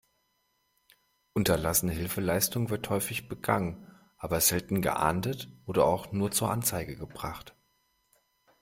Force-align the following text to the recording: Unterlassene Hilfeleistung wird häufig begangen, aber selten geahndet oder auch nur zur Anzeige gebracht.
Unterlassene 1.33 1.91
Hilfeleistung 1.91 2.71
wird 2.71 2.89
häufig 2.89 3.29
begangen, 3.29 3.85
aber 4.17 4.41
selten 4.41 4.81
geahndet 4.81 5.47
oder 5.67 5.85
auch 5.85 6.11
nur 6.11 6.31
zur 6.31 6.49
Anzeige 6.49 6.97
gebracht. 6.97 7.53